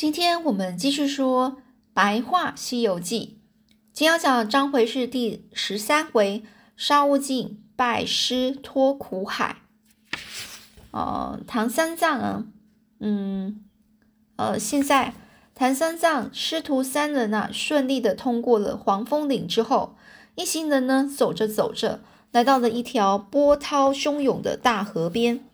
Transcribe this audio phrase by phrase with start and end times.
[0.00, 1.50] 今天我们继续说
[1.92, 3.36] 《白话西游记》，
[3.92, 6.42] 今天要讲的章回是第十三回
[6.74, 9.58] “沙悟净拜师脱苦海”。
[10.92, 12.46] 呃，唐三藏啊，
[13.00, 13.62] 嗯，
[14.36, 15.12] 呃，现在
[15.54, 19.96] 唐三藏师徒三人啊，顺利的通过了黄风岭之后，
[20.34, 22.00] 一行人呢，走着走着，
[22.32, 25.44] 来到了一条波涛汹涌的大河边。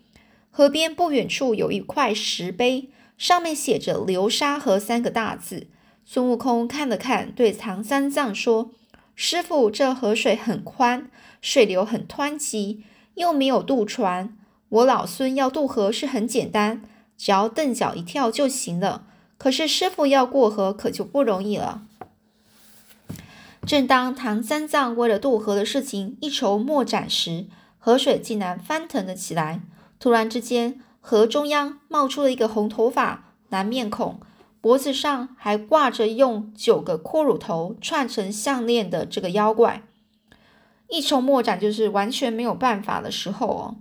[0.52, 2.90] 河边不远处有一块石碑。
[3.18, 5.66] 上面写着“流沙河”三个大字。
[6.04, 8.70] 孙悟空看了看，对唐三藏说
[9.16, 12.84] ：“师傅，这河水很宽，水流很湍急，
[13.14, 14.36] 又没有渡船。
[14.68, 16.82] 我老孙要渡河是很简单，
[17.16, 19.06] 只要蹬脚一跳就行了。
[19.38, 21.82] 可是师傅要过河，可就不容易了。”
[23.66, 27.46] 正当唐三藏为了渡河的事情一筹莫展时，
[27.80, 29.60] 河水竟然翻腾了起来。
[29.98, 34.18] 突然之间，河中央冒出了一个红头发、蓝面孔，
[34.60, 39.84] 脖子上还挂着用九个骷髅头串成项链的这个妖怪。
[40.88, 43.76] 一筹莫展，就是完全没有办法的时候哦。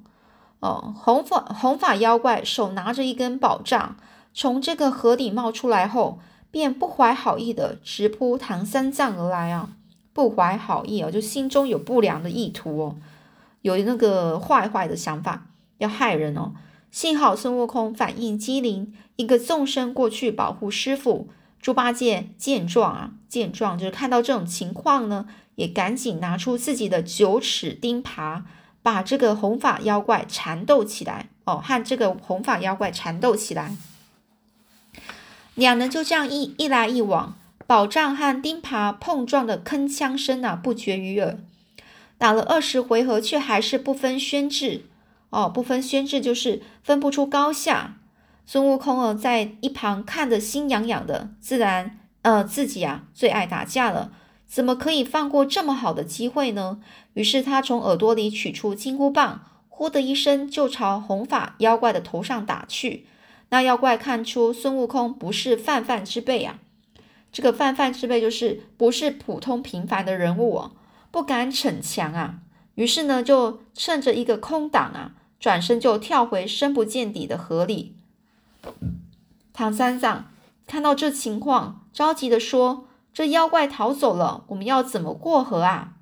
[0.60, 3.98] 哦，红发红发妖怪手拿着一根宝杖，
[4.32, 6.20] 从这个河底冒出来后，
[6.52, 9.70] 便不怀好意的直扑唐三藏而来啊！
[10.14, 12.96] 不怀好意哦，就心中有不良的意图哦，
[13.64, 15.48] 有那个坏坏的想法，
[15.80, 16.52] 要害人哦。
[16.96, 21.28] 幸好孙悟空反应机灵，一个纵身过去保护师傅。
[21.60, 28.44] 猪八戒见状啊，见状就是看到这种情况呢，也赶紧拿出自己的九齿钉耙，
[28.82, 31.28] 把这个红发妖怪缠斗起来。
[31.44, 33.76] 哦，和这个红发妖怪缠斗起来，
[35.54, 37.36] 两人就这样一一来一往，
[37.68, 41.38] 宝杖和钉耙碰撞的铿锵声啊，不绝于耳。
[42.18, 44.84] 打了二十回合，却还是不分轩轾。
[45.30, 47.98] 哦，不分宣制就是分不出高下。
[48.46, 54.12] 孙悟空哦，在一旁看得心痒痒的，自然呃自己啊最爱打架了，
[54.46, 56.80] 怎么可以放过这么好的机会呢？
[57.16, 63.08] 于是他从耳朵里取出金箍棒，呼的一声就朝红发妖怪的头上打去。
[63.50, 66.60] 那妖怪看出孙悟空不是泛泛之辈啊，
[67.32, 70.72] 这个泛泛之辈就是不是普通平凡的人物哦，
[71.10, 72.40] 不敢逞强啊。
[72.76, 75.16] 于是呢，就趁着一个空档啊。
[75.38, 77.98] 转身就跳回深不见底的河里。
[79.54, 80.32] 唐三藏
[80.66, 85.98] 看到这情况，着急的说：“这妖怪逃走了，我们要怎么过河啊？”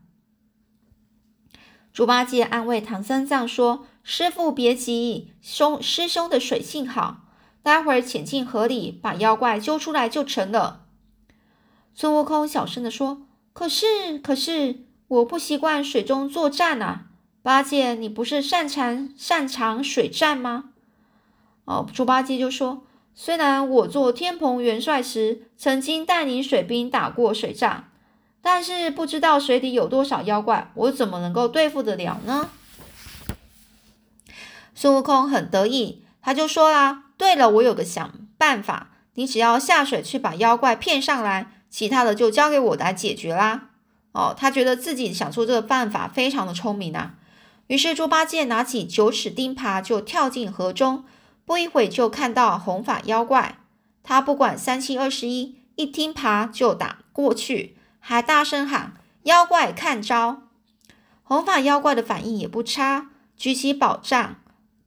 [1.92, 7.26] 猪八戒安慰唐三藏说：“师傅别急，兄师兄的水性好，
[7.62, 10.86] 待会儿潜进河里把妖怪揪出来就成了。”
[11.94, 17.06] 孙悟空小声的说：“可是，可是我不习惯水中作战啊。”
[17.44, 20.70] 八戒，你不是擅长擅长水战吗？
[21.66, 27.90] 哦，猪八戒就说：“虽然我做天蓬元帅时曾经带领水兵打过水仗，
[28.42, 32.50] 但是不知道水底有多少妖怪，我怎么能够对付得了呢？”
[34.74, 43.72] 孙悟空很得意，他就说啦：“对了，我有个想办法，你只要下水去把妖怪骗上来，其他的就交给我来解决啦。”
[44.14, 47.16] 哦，他觉得自己想出这个办法非常的聪明啊。
[47.68, 51.06] 于是猪八戒拿起九齿钉耙就跳进河中，
[51.46, 53.58] 不一会就看到红发妖怪。
[54.04, 60.44] 他不管三七二十一，一钉耙就打过去，还大声喊：“妖怪看招！”
[61.24, 64.36] 红发妖怪的反应也不差，举起宝杖，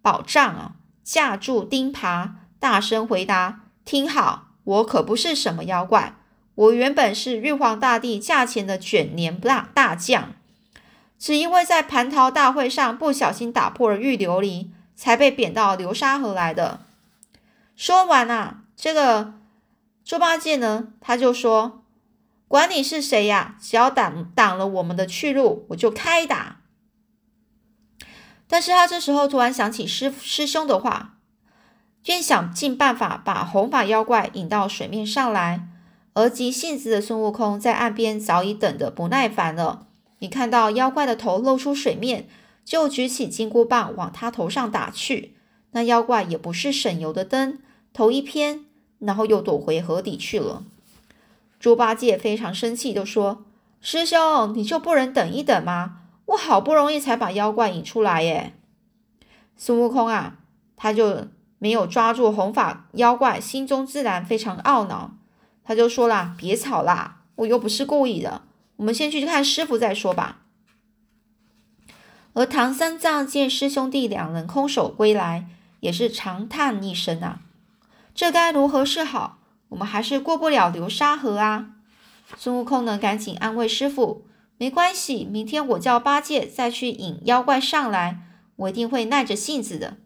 [0.02, 0.72] 宝杖啊
[1.02, 6.15] 架住钉耙，大声回答：“听好，我可不是什么妖怪，
[6.56, 10.34] 我原本是玉皇大帝驾前的卷帘大大将。”
[11.18, 16.80] 只因为在蟠桃大会上不小心打破了玉琉璃，才被贬到流沙河来的。
[17.74, 19.32] 说完啊，这个
[20.04, 21.82] 猪八戒呢，他就说
[22.48, 26.60] ：“管你是谁呀，只要挡挡了我们的去路，我就开打。”
[28.46, 31.14] 但是他这时候突然想起师师兄的话，
[32.02, 35.66] 便想尽办法把红发妖怪引到水面上来。
[36.16, 39.86] 而急性子的孙悟空在岸边早已等得不耐烦了。
[40.20, 42.26] 你看到妖怪的头露出水面，
[42.64, 45.34] 就举起金箍棒往他头上打去。
[45.72, 47.58] 那妖怪也不是省油的灯，
[47.92, 48.64] 头一偏，
[49.00, 50.64] 然后又躲回河底去了。
[51.60, 53.44] 猪八戒非常生气，就说
[53.82, 55.98] ：“师兄，你就不能等一等吗？
[56.24, 58.54] 我好不容易才把妖怪引出来耶！”
[59.54, 60.38] 孙悟空啊，
[60.76, 61.26] 他就
[61.58, 65.12] 没有抓住红发妖怪，心中自然非常懊恼。
[65.66, 68.42] 他就说啦：“别吵啦，我又不是故意的。”
[68.76, 70.42] 我们先去看师傅再说吧。
[72.34, 75.48] 而唐三藏见师兄弟两人空手归来，
[75.80, 77.40] 也是长叹一声啊，
[78.14, 79.38] 这该如何是好？
[79.70, 81.70] 我们还是过不了流沙河啊。
[82.36, 84.26] 孙悟空呢，赶紧安慰师傅
[84.58, 88.20] ：“没关系，明天我叫八戒再去引妖怪上来，
[88.56, 89.96] 我一定会耐着性子的。”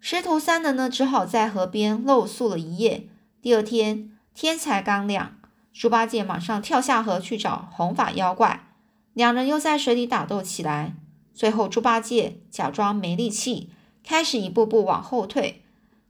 [0.00, 3.08] 师徒三人呢，只好在河边露宿了一夜。
[3.40, 5.36] 第二天天才刚亮，
[5.72, 8.66] 猪八戒马上跳下河去找红发妖怪，
[9.12, 10.96] 两人又在水里打斗起来。
[11.32, 13.70] 最后，猪八戒假装没力气，
[14.02, 15.62] 开始一步步往后退。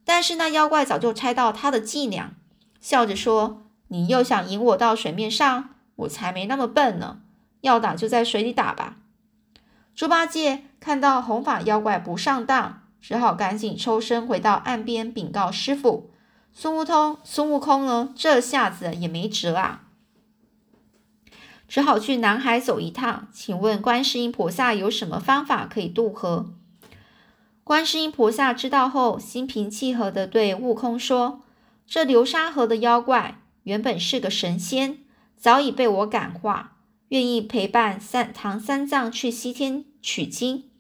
[0.07, 2.33] 但是那妖怪早就猜到他的伎俩，
[2.81, 3.61] 笑着说。
[3.89, 5.69] 你又想引我到水面上？
[5.97, 7.21] 我才没那么笨呢！
[7.61, 8.97] 要打就在水里打吧。
[9.95, 16.11] 猪八戒看到红发妖怪不上当，只好赶紧抽身回到岸边禀告师傅。
[16.57, 18.15] 孙悟空，孙悟空呢？
[18.15, 19.89] 这下子也没辙啊，
[21.67, 23.27] 只好去南海走一趟。
[23.33, 26.55] 请问观世音菩萨有什么方法可以渡河？
[27.65, 31.43] 观世音菩萨知道后，心平气和地对悟空说
[31.87, 34.99] ：“这流沙河的妖怪。”原本是个神仙，
[35.37, 36.77] 早已被我感化，
[37.09, 40.71] 愿意陪伴三唐三藏去西天取经。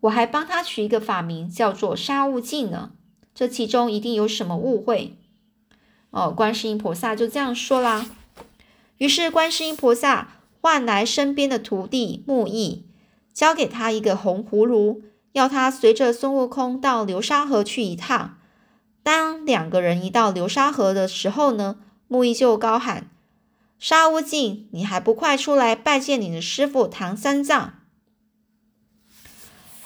[0.00, 2.92] 我还帮他取一个法名，叫做沙悟净呢。
[3.34, 5.16] 这其中一定有什么误会。
[6.10, 8.06] 哦，观世音菩萨就这样说啦。
[8.98, 10.28] 于是观世音菩萨
[10.60, 12.86] 唤来身边的徒弟木易，
[13.32, 15.02] 交给他一个红葫芦，
[15.32, 18.38] 要他随着孙悟空到流沙河去一趟。
[19.02, 21.76] 当两个人一到流沙河的时候呢？
[22.06, 23.10] 木易就高喊
[23.80, 27.74] ：“沙悟净，你还不快出来拜见你的师傅唐三藏！”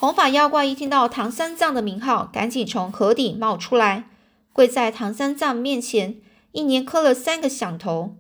[0.01, 4.05] 红发妖怪一听到唐三藏的名号，赶紧从河底冒出来，
[4.53, 6.21] 跪在唐三藏面前，
[6.53, 8.15] 一连磕了三个响头。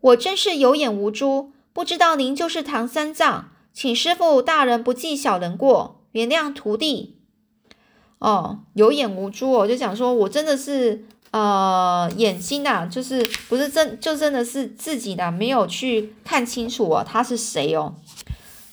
[0.00, 7.16] 我真是有眼无珠，不知道您就是唐三藏，请师傅大人不计小人过，原谅徒弟。
[8.20, 11.06] 哦，有眼无珠哦，就想说我真的是。
[11.32, 17.94] 呃，眼睛呐，就是不是真，就真的是自己的，没有去看清楚哦，他是谁哦。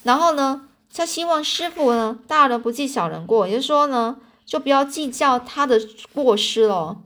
[0.03, 5.81] 然后呢，他希望师傅呢，大人不计小人过，也就是说呢，就不要计较他的
[6.13, 7.01] 过失了。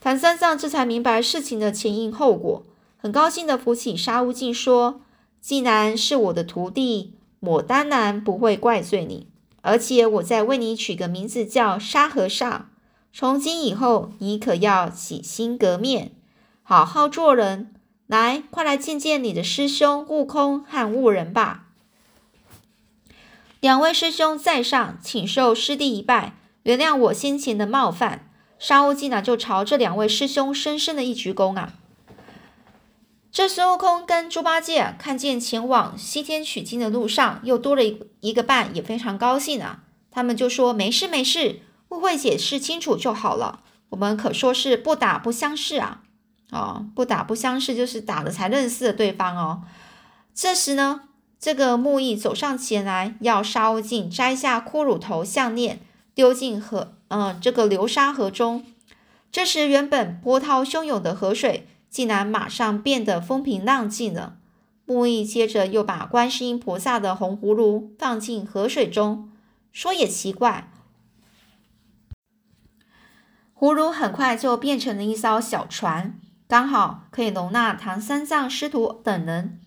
[0.00, 2.64] 唐三藏这才明白事情的前因后果，
[2.98, 5.00] 很高兴的扶起沙悟净说
[5.40, 9.26] ：“既然是我的徒弟，我当然不会怪罪你，
[9.62, 12.68] 而且我再为你取个名字叫沙和尚。”
[13.12, 16.12] 从今以后，你可要洗心革面，
[16.62, 17.72] 好好做人。
[18.06, 21.65] 来，快来见见你的师兄悟空和悟人吧。
[23.60, 28.30] 两位师兄在上，请受师弟一拜，原谅我先前的冒犯。
[28.58, 31.74] 沙悟净呢，就朝这两位师兄深深的一鞠躬啊。
[33.30, 39.80] 这孙悟空跟猪八戒看见前往西天取经的路上又多了一一个伴，也非常高兴啊。
[40.10, 41.60] 他们就说：“没事，没事。”
[41.90, 43.60] 误会解释清楚就好了。
[43.90, 46.00] 我们可说是不打不相识啊！
[46.50, 49.62] 哦，不打不相识就是打了才认识的对方哦。
[50.34, 51.02] 这时呢，
[51.38, 55.80] 这个木易走上前来，要沙悟净摘下骷髅头项链，
[56.14, 58.64] 丢进河，嗯，这个流沙河中。
[59.30, 64.36] 这时，原本波涛汹涌的河水，竟然马上变得风平浪静了。
[64.86, 69.30] 木易接着又把观世音菩萨的红葫芦放进河水中，
[69.72, 70.70] 说也奇怪。
[73.54, 76.18] 葫芦很快就变成了一艘小船，
[76.48, 79.60] 刚好可以容纳唐三藏师徒等人。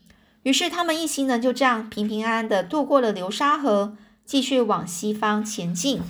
[0.44, 6.02] 于是他们一行人就这样平平安安的渡过了流沙河，继续往西方前进。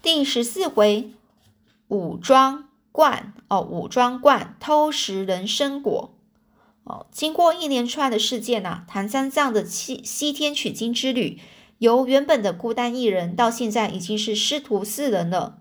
[0.00, 1.10] 第十四回，
[1.88, 6.14] 武装观哦，武装观偷食人参果
[6.84, 7.06] 哦。
[7.10, 11.38] 经过一连串的事件呐，唐三藏的西西天取经之旅。
[11.78, 15.58] 由原本的孤单一人，到现在已经是师徒四人了。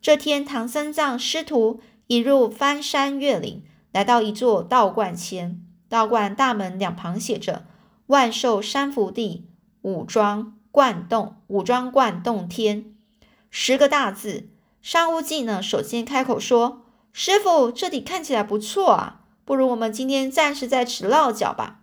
[0.00, 5.60] 这天，唐三藏师徒一路翻山越岭，来到一座道观前。
[5.90, 7.66] 道观大门两旁写着
[8.06, 9.48] “万寿山福地
[9.82, 12.94] 武装观洞武装观洞天”
[13.50, 14.48] 十个大字。
[14.80, 21.80] 沙悟净呢，首先开口说：“师傅，这里看起来不错啊，不如我们今天暂时在此落脚吧。”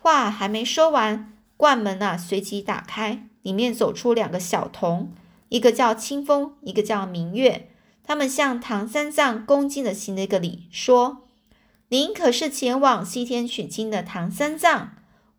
[0.00, 1.34] 话还没说完。
[1.58, 5.12] 灌门啊，随即打开，里面走出两个小童，
[5.48, 7.70] 一个叫清风，一个叫明月。
[8.04, 11.24] 他们向唐三藏恭敬的行了一个礼，说
[11.90, 14.92] ：“您可是前往西天取经的唐三藏？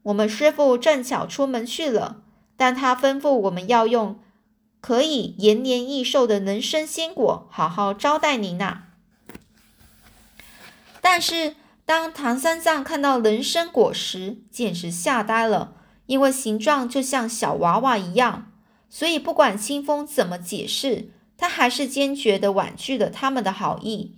[0.04, 2.24] 我们师傅正巧出门去了，
[2.58, 4.20] 但他吩咐我们要用
[4.82, 8.84] 可以延年益寿的人参仙果，好好招待您呐。”
[11.02, 15.76] 但是当唐三藏看到人参果时，简直吓呆了。
[16.08, 18.52] 因为形状就像小娃娃一样，
[18.90, 24.16] 所以不管清风怎么解释，他还是坚决地婉拒了他们的好意。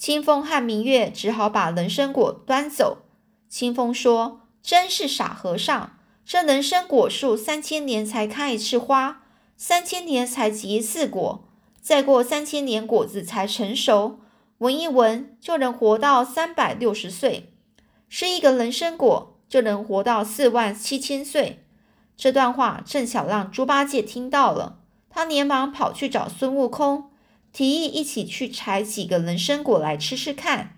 [0.00, 3.02] 清风和明月只好把人参果端走。
[3.50, 9.24] 清风说：“真是傻和尚，这人参果树三千年才开一次花，
[9.58, 11.44] 三千年才结一次果，
[11.82, 14.20] 再过三千年果子才成熟，
[14.56, 17.52] 闻一闻就能活到三百六十岁。
[18.08, 21.62] 吃一个人参果就能活到四万七千岁。”
[22.16, 24.78] 这段话正巧让猪八戒听到了，
[25.10, 27.09] 他连忙跑去找孙悟空。
[27.52, 30.76] 提议一起去采几个人参果来吃吃看。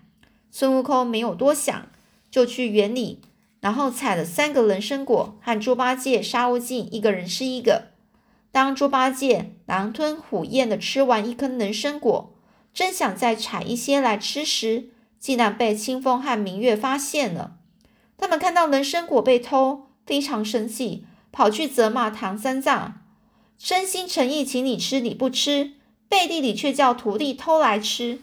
[0.49, 1.87] 孙悟空没有多想，
[2.29, 3.19] 就去园里，
[3.59, 7.89] 然后采了三个人参果，和猪八戒、沙悟净一个人吃一个。
[8.51, 12.33] 当猪八戒狼吞虎咽的吃完一颗人参果，
[12.73, 14.89] 正想再采一些来吃时，
[15.19, 17.55] 竟然被清风和明月发现了。
[18.17, 23.01] 他们看到人参果被偷，非常生气，跑去责骂唐三藏
[23.57, 25.73] ：“真心诚意请你吃，你不吃。”
[26.13, 28.19] 背地里却叫徒弟偷来吃，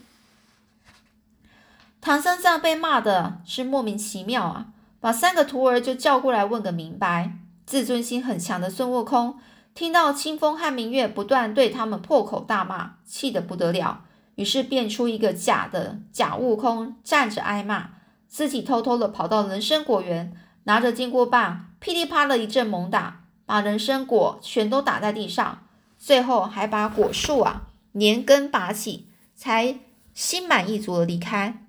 [2.00, 4.66] 唐三藏被骂的是莫名其妙啊！
[5.00, 7.32] 把三个徒儿就叫过来问个明白。
[7.66, 9.40] 自尊心很强的孙悟空
[9.74, 14.04] 听到清风和明月不断对他们破口大骂，气得不得了，
[14.36, 17.90] 于是变出一个假的假悟空站着挨骂，
[18.28, 20.32] 自己偷偷的跑到人参果园，
[20.62, 25.64] 拿着金箍棒噼里啪啦一阵猛打，把人参果全都打在地上，
[25.98, 27.66] 最后还把果树啊！
[27.92, 29.78] 连根拔起，才
[30.14, 31.66] 心满意足的离开。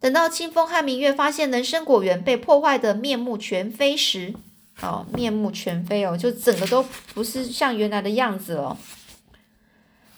[0.00, 4.34] 等到清风和明月发现人参果园被破坏的面目全非时，
[4.80, 8.76] 哦，面目全非哦，就整个都不是像原来的样子了，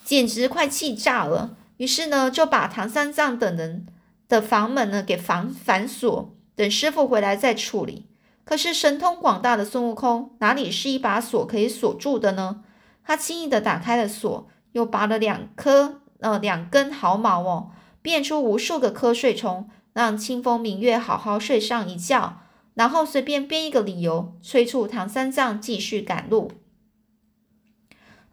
[0.03, 1.57] 简直快气炸了。
[1.77, 3.87] 于是呢，就把唐三藏等人
[4.29, 8.07] 的房门呢给反反锁，等师傅回来再处理。
[8.45, 12.63] 可是神通广大的孙悟空哪里是一把锁可以锁住的呢？
[13.05, 14.49] 他轻易的打开了锁。
[14.75, 17.71] 又拔了两颗呃两根毫毛哦，
[18.03, 22.41] 变出无数个瞌睡虫，让清风明月好好睡上一觉，
[22.75, 26.51] 然后随便编一个理由催促唐三藏继续赶路。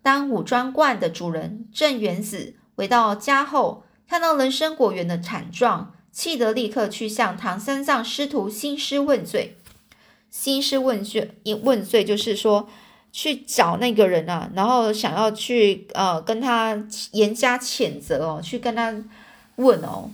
[0.02, 9.58] 当五庄观的主人镇元子回到家后，看到人参果园的惨状，气得立刻去向唐三藏师徒兴师问罪。
[10.32, 12.68] 兴师问罪，问罪就是说。
[13.12, 18.94] 去找那个人啊，然后想要去呃跟他严加谴责哦，去跟他
[19.58, 20.10] 问哦，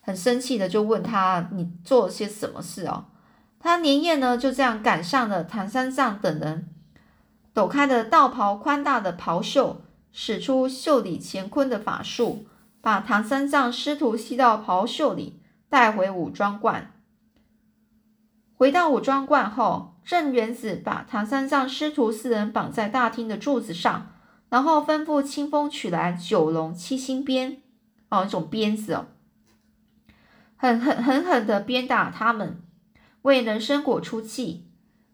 [0.00, 3.06] 很生气的就问他你做了些什么事哦？
[3.58, 6.68] 他连夜呢就这样赶上了唐三藏等人，
[7.52, 9.82] 抖开的道袍宽大的袍袖，
[10.12, 12.46] 使出袖里乾坤的法术，
[12.80, 16.92] 把唐三藏师徒吸到袍袖里，带回武装观。
[18.54, 19.96] 回到武装观后。
[20.10, 24.10] 镇元子把唐三藏师徒四人绑在大厅的柱子上，
[24.48, 27.62] 然后吩咐清风取来九龙七星鞭，
[28.08, 29.06] 哦，一种鞭子哦，
[30.56, 32.60] 狠狠狠狠的鞭打他们，
[33.22, 34.66] 为人参果出气。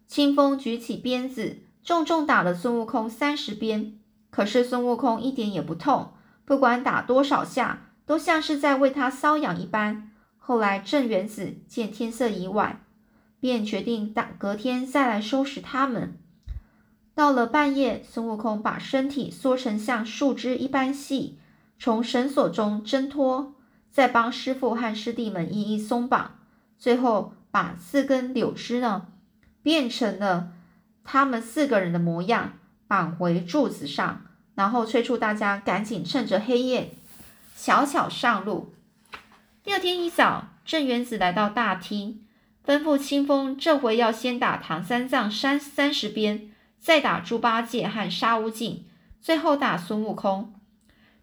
[0.07, 3.99] 清风举起鞭子，重重打了孙悟空三十鞭，
[4.31, 6.13] 可是孙悟空一点也不痛，
[6.43, 10.09] 不管打多少下，都像是在为他瘙痒一般。
[10.39, 12.86] 后来镇元子见天色已晚。
[13.39, 16.17] 便决定打隔天再来收拾他们。
[17.13, 21.39] 到了半夜，孙悟空把身体缩成像树枝一般细，
[21.79, 23.55] 从绳索中挣脱，
[23.89, 26.39] 再帮师傅和师弟们一一松绑，
[26.77, 29.07] 最后把四根柳枝呢
[29.63, 30.51] 变成了
[31.03, 32.53] 他们四个人的模样，
[32.87, 34.21] 绑回柱子上，
[34.53, 36.93] 然后催促大家赶紧趁着黑夜
[37.57, 38.75] 悄悄上路。
[39.63, 42.23] 第二天一早，镇元子来到大厅。
[42.67, 48.83] 吩咐清风，这回要先打唐三藏三三十鞭，再打猪八戒和沙悟净，
[49.21, 50.53] 最后打孙悟空。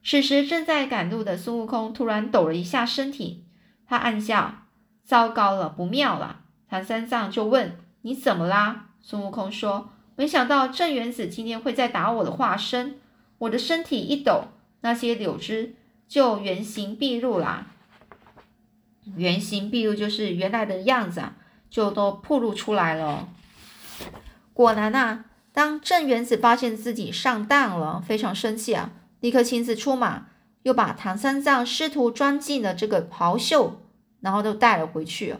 [0.02, 3.44] 此时正在赶路的孙悟空突然抖了一下身体，
[3.86, 4.62] 他暗笑：
[5.04, 6.40] 糟糕了，不妙了。
[6.66, 12.98] 唐三藏就问：“你怎么啦？”孙悟空说：“没想到镇元子今天会再打我的化身，
[13.36, 14.44] 我的身体一抖，
[14.80, 15.74] 那些柳枝
[16.08, 17.66] 就原形毕露啦。”
[19.16, 21.36] 原形毕露就是原来的样子啊，
[21.70, 23.28] 就都暴露出来了。
[24.52, 30.26] 果然呐，当镇元子发现自己上当了，非常生气啊，立刻亲自出马，
[30.62, 33.82] 又把唐三藏师徒装进了这个袍袖，
[34.20, 35.36] 然后都带了回去。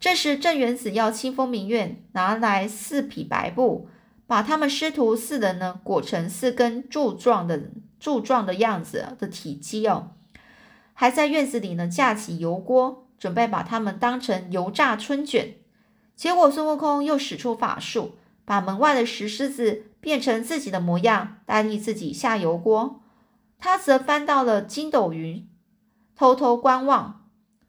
[0.00, 3.88] 这时镇元子要清风明月拿来四匹白布，
[4.26, 7.70] 把他们师徒四人呢裹成四根柱状的
[8.00, 10.10] 柱状的样子的体积哦。
[11.02, 15.56] 还在院子里呢，架起油锅，准备把他们当成油炸春卷。
[16.14, 23.02] 结果孙悟空又使出法术，把门外的石狮子变成自己的模样，代替自己下油锅。
[23.58, 25.48] 他则翻到了筋斗云，
[26.14, 27.26] 偷偷观望。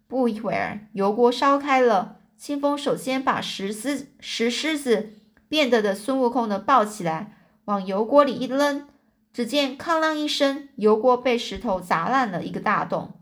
[0.08, 5.10] 不一会儿，油锅烧开了，清风首先把石狮石狮子
[5.50, 7.36] 变得的孙悟空呢抱起来，
[7.66, 8.88] 往油锅里一扔，
[9.34, 13.14] 只见“哐啷”一声，油锅被石头砸烂了一个大洞。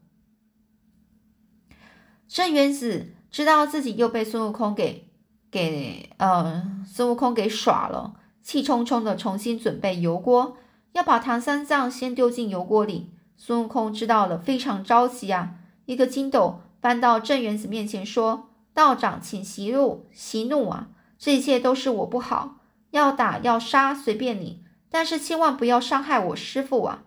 [2.32, 5.10] 镇元子知道自己又被孙悟空给
[5.52, 10.56] 给呃孙悟空给耍了，气冲冲的重新准备油锅，
[10.94, 13.12] 要把唐三藏先丢进油锅里。
[13.36, 16.62] 孙悟空知道了，非常着急啊，一个筋斗。
[16.80, 20.88] 搬到镇元子面前说：“道长，请息怒，息怒啊！
[21.20, 22.56] 这一切都是我不好，
[22.92, 27.04] 要打要杀随便你，但是千万不要伤害我师傅啊！”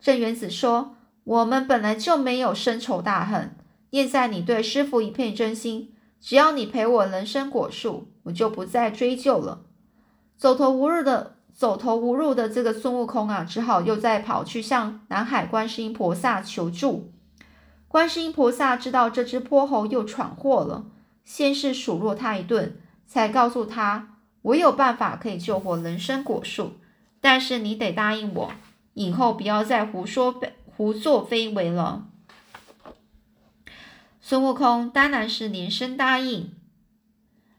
[0.00, 3.56] 镇元子说：“我们本来就没有深仇大恨，
[3.96, 9.62] 念在你对师傅一片真心，只要你赔我人参果树，我就不再追究了。”
[10.36, 17.10] 走投无路的走投无路的这个孙悟空啊，只好又再跑去向南海观世音菩萨求助。
[17.88, 20.84] 观世音菩萨知道这只泼猴又闯祸了，
[21.24, 22.76] 先是数落他一顿，
[23.06, 26.72] 才告诉他：“我有办法可以救活人参果树，
[27.22, 28.52] 但是你得答应我，
[28.92, 32.08] 以后不要再胡说胡作非为了。”
[34.28, 36.50] 孙悟空当然是连声答应，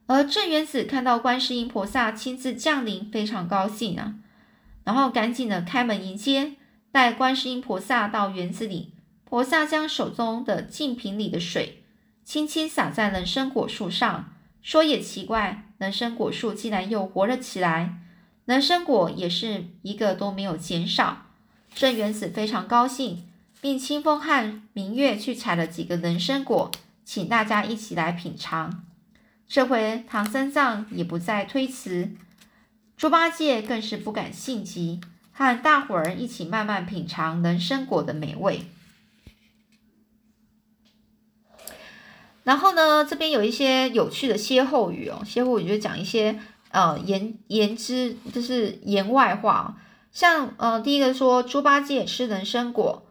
[0.05, 4.15] 而镇元子看到观世音菩萨亲自降临，非常高兴啊，
[4.83, 6.55] 然后赶紧的开门迎接，
[6.91, 8.91] 带观世音菩萨到园子里。
[9.23, 11.85] 菩萨将手中的净瓶里的水
[12.25, 17.99] 轻轻洒在人参果树上，说：“也奇怪，人参果树竟然又活了起来，
[18.43, 21.27] 人参果也是一个都没有减少。”
[21.73, 23.26] 镇元子非常高兴，
[23.59, 26.71] 并清风和明月去采了几个人参果，
[27.03, 28.83] 请大家一起来品尝。
[29.47, 32.11] 这回唐三藏也不再推辞，
[32.97, 34.99] 猪八戒更是不敢性急，
[35.31, 38.63] 和大伙儿一起慢慢品尝人参果的美味。
[42.43, 46.39] 然后呢，这边有一些有趣的歇后语哦，歇后语就讲一些
[46.71, 49.77] 呃言言之，就是言外话。
[50.11, 53.06] 像呃第一个说猪八戒吃人参果，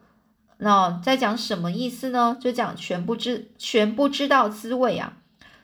[0.58, 2.36] 那在讲什么意思呢？
[2.40, 5.14] 就讲全不知全不知道滋味啊，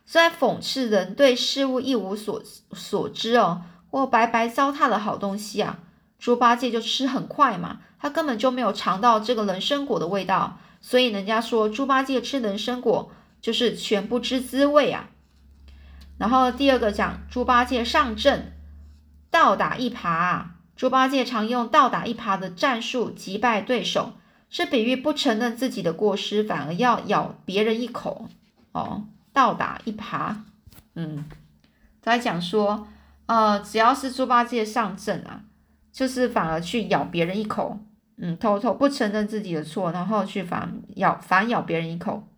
[0.06, 5.78] 是在讽刺人对事物一无所所知哦，或白白糟蹋了好东西啊。
[6.18, 13.12] 猪八戒就吃很快嘛，他根本就没有尝到这个人参果的味道，所以人家说猪八戒吃人参果。
[13.42, 15.10] 就是全不知滋味啊。
[16.16, 18.52] 然后第二个讲猪八戒上阵，
[19.32, 20.44] 倒打一耙。
[20.76, 24.12] 猪八戒常用倒打一耙的战术击败对手，
[24.52, 28.28] 是比喻不承认自己的过失，反而要咬别人一口。
[28.72, 30.36] 哦，倒打一耙。
[30.94, 31.24] 嗯，
[32.02, 32.86] 在讲说，
[33.24, 35.44] 呃，只要是猪八戒上阵啊，
[35.90, 37.80] 就是反而去咬别人一口。
[38.18, 42.28] 嗯，偷偷不承认自己的错，然后去反咬反咬别人一口。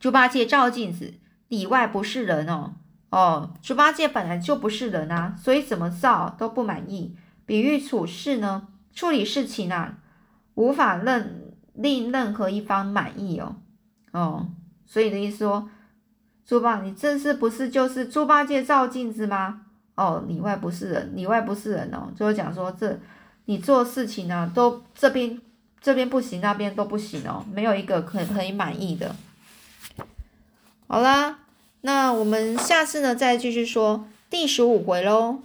[0.00, 1.14] 猪八戒照镜子，
[1.46, 2.74] 里外不是人哦。
[3.10, 7.16] 哦，猪八戒本来就不是人啊，所以怎么照都不满意。
[7.46, 9.98] 比喻处事呢，处理事情啊，
[10.54, 13.56] 无法任令任何一方满意哦。
[14.12, 14.46] 哦，
[14.86, 15.68] 所以的意思说，
[16.44, 19.62] 猪八，你这是不是就是猪八戒照镜子吗？
[19.94, 22.98] 哦，里外不是人，里外不是人哦，就是讲说这
[23.46, 25.40] 你做事情呢，都这边
[25.80, 29.14] 这边不行，那边都不行哦，没有一个可可以满意的。
[30.86, 31.38] 好啦，
[31.80, 35.40] 那我们下次呢再继续说第十五回喽。